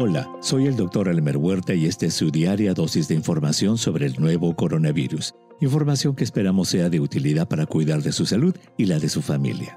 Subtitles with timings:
[0.00, 4.06] Hola, soy el doctor Elmer Huerta y esta es su diaria dosis de información sobre
[4.06, 5.34] el nuevo coronavirus.
[5.60, 9.22] Información que esperamos sea de utilidad para cuidar de su salud y la de su
[9.22, 9.76] familia.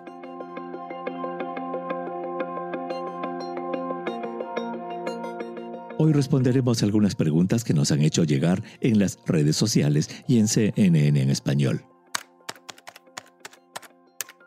[5.98, 10.48] Hoy responderemos algunas preguntas que nos han hecho llegar en las redes sociales y en
[10.48, 11.84] CNN en español.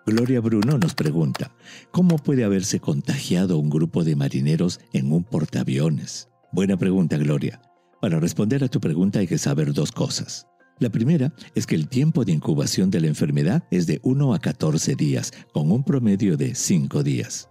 [0.06, 1.50] Gloria Bruno nos pregunta,
[1.90, 6.28] ¿cómo puede haberse contagiado un grupo de marineros en un portaaviones?
[6.52, 7.62] Buena pregunta, Gloria.
[8.02, 10.46] Para responder a tu pregunta hay que saber dos cosas.
[10.78, 14.40] La primera es que el tiempo de incubación de la enfermedad es de 1 a
[14.40, 17.48] 14 días, con un promedio de 5 días.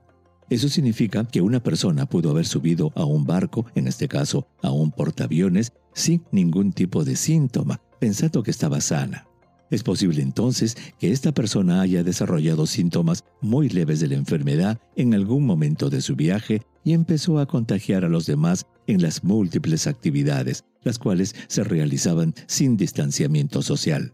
[0.51, 4.69] Eso significa que una persona pudo haber subido a un barco, en este caso a
[4.69, 9.25] un portaaviones, sin ningún tipo de síntoma, pensando que estaba sana.
[9.73, 15.15] Es posible entonces que esta persona haya desarrollado síntomas muy leves de la enfermedad en
[15.15, 19.87] algún momento de su viaje y empezó a contagiar a los demás en las múltiples
[19.87, 24.13] actividades, las cuales se realizaban sin distanciamiento social.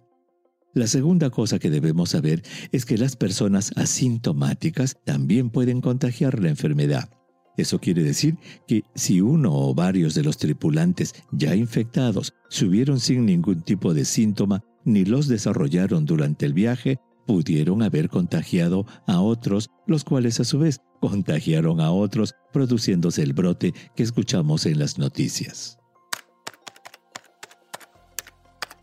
[0.73, 2.41] La segunda cosa que debemos saber
[2.71, 7.09] es que las personas asintomáticas también pueden contagiar la enfermedad.
[7.57, 13.25] Eso quiere decir que si uno o varios de los tripulantes ya infectados subieron sin
[13.25, 19.69] ningún tipo de síntoma ni los desarrollaron durante el viaje, pudieron haber contagiado a otros,
[19.85, 24.97] los cuales a su vez contagiaron a otros, produciéndose el brote que escuchamos en las
[24.97, 25.77] noticias.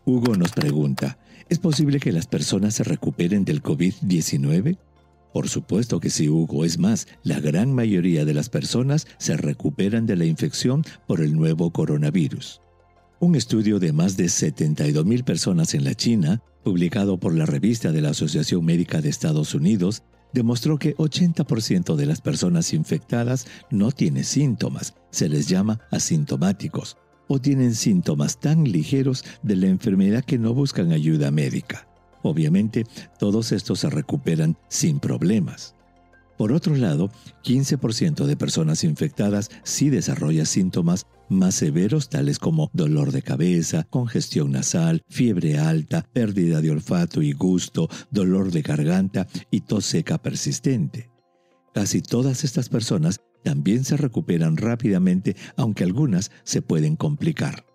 [0.05, 4.77] Hugo nos pregunta, ¿es posible que las personas se recuperen del COVID-19?
[5.33, 6.63] Por supuesto que sí, Hugo.
[6.63, 11.35] Es más, la gran mayoría de las personas se recuperan de la infección por el
[11.35, 12.61] nuevo coronavirus.
[13.19, 17.99] Un estudio de más de 72.000 personas en la China, publicado por la revista de
[17.99, 24.23] la Asociación Médica de Estados Unidos, demostró que 80% de las personas infectadas no tienen
[24.23, 26.97] síntomas, se les llama asintomáticos,
[27.27, 31.87] o tienen síntomas tan ligeros de la enfermedad que no buscan ayuda médica.
[32.21, 32.85] Obviamente,
[33.17, 35.73] todos estos se recuperan sin problemas.
[36.37, 37.09] Por otro lado,
[37.43, 44.51] 15% de personas infectadas sí desarrolla síntomas más severos tales como dolor de cabeza, congestión
[44.51, 51.09] nasal, fiebre alta, pérdida de olfato y gusto, dolor de garganta y tos seca persistente.
[51.73, 57.65] Casi todas estas personas también se recuperan rápidamente, aunque algunas se pueden complicar.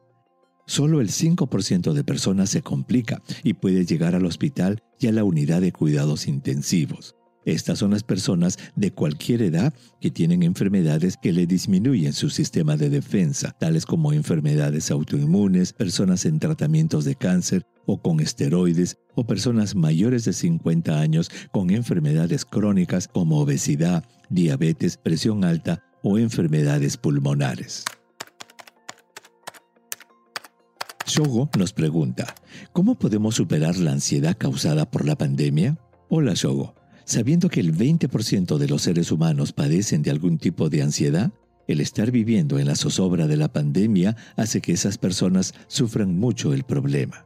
[0.66, 5.24] Solo el 5% de personas se complica y puede llegar al hospital y a la
[5.24, 7.16] unidad de cuidados intensivos.
[7.44, 12.76] Estas son las personas de cualquier edad que tienen enfermedades que le disminuyen su sistema
[12.76, 19.26] de defensa, tales como enfermedades autoinmunes, personas en tratamientos de cáncer o con esteroides, o
[19.26, 26.96] personas mayores de 50 años con enfermedades crónicas como obesidad, diabetes, presión alta o enfermedades
[26.96, 27.84] pulmonares.
[31.06, 32.34] Shogo nos pregunta,
[32.72, 35.76] ¿cómo podemos superar la ansiedad causada por la pandemia?
[36.08, 36.81] Hola Shogo.
[37.04, 41.32] Sabiendo que el 20% de los seres humanos padecen de algún tipo de ansiedad,
[41.68, 46.52] el estar viviendo en la zozobra de la pandemia hace que esas personas sufran mucho
[46.52, 47.24] el problema.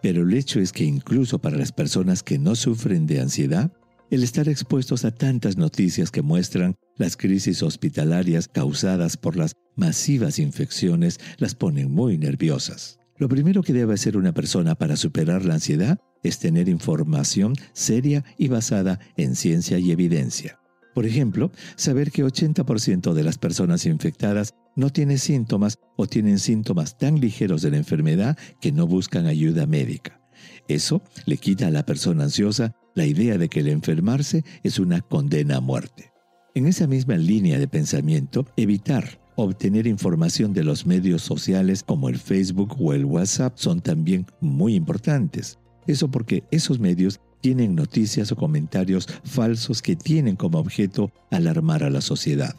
[0.00, 3.72] Pero el hecho es que incluso para las personas que no sufren de ansiedad,
[4.10, 10.38] el estar expuestos a tantas noticias que muestran las crisis hospitalarias causadas por las masivas
[10.38, 12.98] infecciones las ponen muy nerviosas.
[13.16, 18.24] Lo primero que debe hacer una persona para superar la ansiedad es tener información seria
[18.36, 20.58] y basada en ciencia y evidencia.
[20.94, 26.98] Por ejemplo, saber que 80% de las personas infectadas no tienen síntomas o tienen síntomas
[26.98, 30.20] tan ligeros de la enfermedad que no buscan ayuda médica.
[30.66, 35.00] Eso le quita a la persona ansiosa la idea de que el enfermarse es una
[35.00, 36.12] condena a muerte.
[36.54, 42.18] En esa misma línea de pensamiento, evitar obtener información de los medios sociales como el
[42.18, 45.58] Facebook o el WhatsApp son también muy importantes.
[45.88, 51.90] Eso porque esos medios tienen noticias o comentarios falsos que tienen como objeto alarmar a
[51.90, 52.54] la sociedad.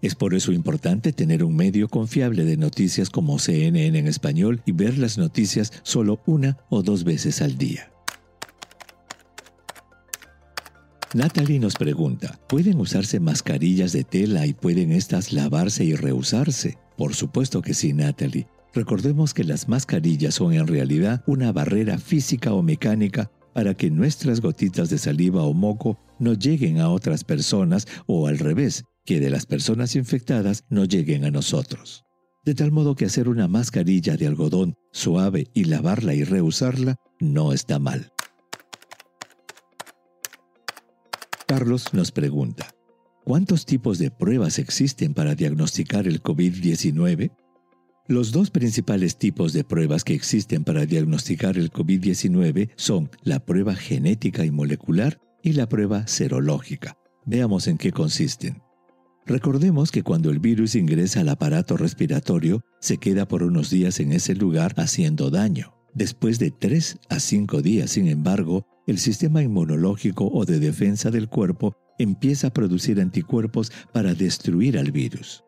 [0.00, 4.72] Es por eso importante tener un medio confiable de noticias como CNN en español y
[4.72, 7.90] ver las noticias solo una o dos veces al día.
[11.12, 16.78] Natalie nos pregunta, ¿pueden usarse mascarillas de tela y pueden estas lavarse y reusarse?
[16.96, 18.48] Por supuesto que sí, Natalie.
[18.74, 24.40] Recordemos que las mascarillas son en realidad una barrera física o mecánica para que nuestras
[24.40, 29.30] gotitas de saliva o moco no lleguen a otras personas o al revés, que de
[29.30, 32.02] las personas infectadas no lleguen a nosotros.
[32.44, 37.52] De tal modo que hacer una mascarilla de algodón suave y lavarla y reusarla no
[37.52, 38.10] está mal.
[41.46, 42.74] Carlos nos pregunta,
[43.24, 47.30] ¿Cuántos tipos de pruebas existen para diagnosticar el COVID-19?
[48.06, 53.74] Los dos principales tipos de pruebas que existen para diagnosticar el COVID-19 son la prueba
[53.74, 56.98] genética y molecular y la prueba serológica.
[57.24, 58.60] Veamos en qué consisten.
[59.24, 64.12] Recordemos que cuando el virus ingresa al aparato respiratorio, se queda por unos días en
[64.12, 65.72] ese lugar haciendo daño.
[65.94, 71.30] Después de 3 a 5 días, sin embargo, el sistema inmunológico o de defensa del
[71.30, 75.42] cuerpo empieza a producir anticuerpos para destruir al virus.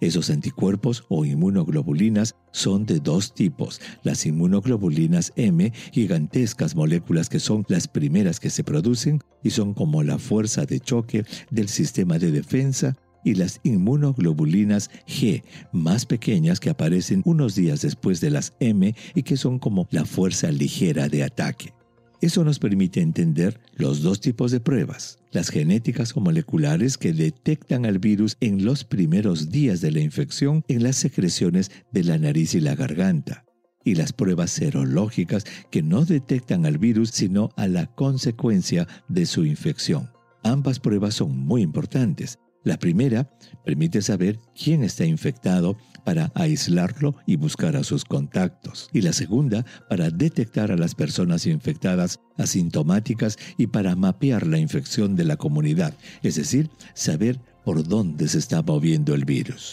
[0.00, 7.64] Esos anticuerpos o inmunoglobulinas son de dos tipos, las inmunoglobulinas M, gigantescas moléculas que son
[7.68, 12.30] las primeras que se producen y son como la fuerza de choque del sistema de
[12.30, 12.94] defensa,
[13.26, 19.22] y las inmunoglobulinas G, más pequeñas que aparecen unos días después de las M y
[19.24, 21.74] que son como la fuerza ligera de ataque.
[22.20, 27.84] Eso nos permite entender los dos tipos de pruebas, las genéticas o moleculares que detectan
[27.84, 32.54] al virus en los primeros días de la infección en las secreciones de la nariz
[32.54, 33.44] y la garganta,
[33.84, 39.44] y las pruebas serológicas que no detectan al virus sino a la consecuencia de su
[39.44, 40.10] infección.
[40.42, 43.30] Ambas pruebas son muy importantes, la primera
[43.64, 48.90] permite saber quién está infectado para aislarlo y buscar a sus contactos.
[48.92, 55.14] Y la segunda para detectar a las personas infectadas asintomáticas y para mapear la infección
[55.14, 59.70] de la comunidad, es decir, saber por dónde se está moviendo el virus.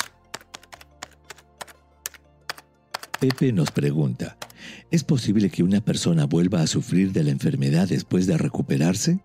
[3.20, 4.38] Pepe nos pregunta,
[4.92, 9.20] ¿es posible que una persona vuelva a sufrir de la enfermedad después de recuperarse?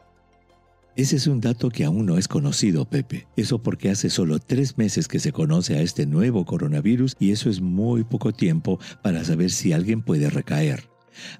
[0.98, 3.28] Ese es un dato que aún no es conocido, Pepe.
[3.36, 7.48] Eso porque hace solo tres meses que se conoce a este nuevo coronavirus y eso
[7.50, 10.90] es muy poco tiempo para saber si alguien puede recaer.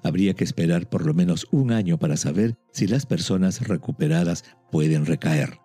[0.01, 5.05] Habría que esperar por lo menos un año para saber si las personas recuperadas pueden
[5.05, 5.59] recaer.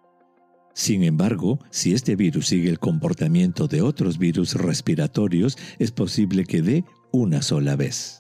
[0.74, 6.62] Sin embargo, si este virus sigue el comportamiento de otros virus respiratorios, es posible que
[6.62, 8.18] dé una sola vez.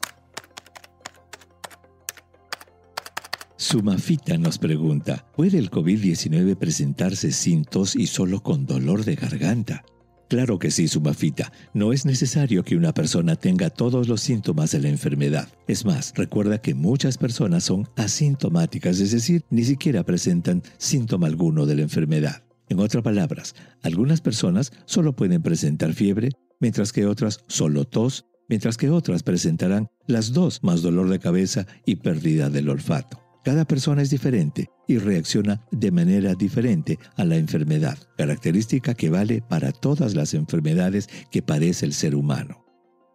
[3.64, 9.86] Sumafita nos pregunta, ¿puede el COVID-19 presentarse sin tos y solo con dolor de garganta?
[10.28, 11.50] Claro que sí, Sumafita.
[11.72, 15.48] No es necesario que una persona tenga todos los síntomas de la enfermedad.
[15.66, 21.64] Es más, recuerda que muchas personas son asintomáticas, es decir, ni siquiera presentan síntoma alguno
[21.64, 22.44] de la enfermedad.
[22.68, 26.28] En otras palabras, algunas personas solo pueden presentar fiebre,
[26.60, 31.66] mientras que otras solo tos, mientras que otras presentarán las dos más dolor de cabeza
[31.86, 33.23] y pérdida del olfato.
[33.44, 39.42] Cada persona es diferente y reacciona de manera diferente a la enfermedad, característica que vale
[39.42, 42.64] para todas las enfermedades que padece el ser humano.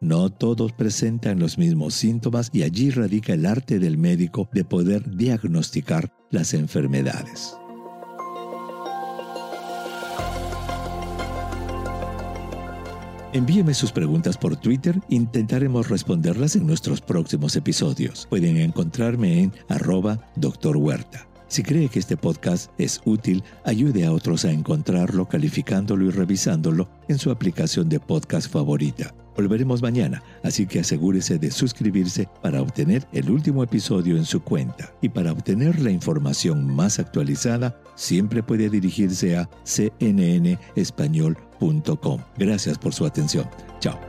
[0.02, 5.18] No todos presentan los mismos síntomas y allí radica el arte del médico de poder
[5.18, 7.56] diagnosticar las enfermedades.
[13.32, 18.26] Envíeme sus preguntas por Twitter, intentaremos responderlas en nuestros próximos episodios.
[18.28, 20.80] Pueden encontrarme en arroba Dr.
[21.48, 26.90] Si cree que este podcast es útil, ayude a otros a encontrarlo calificándolo y revisándolo
[27.08, 29.14] en su aplicación de podcast favorita.
[29.36, 34.92] Volveremos mañana, así que asegúrese de suscribirse para obtener el último episodio en su cuenta.
[35.02, 41.49] Y para obtener la información más actualizada, siempre puede dirigirse a cnnespañol.com.
[42.38, 43.50] Gracias por su atención.
[43.80, 44.09] Chao.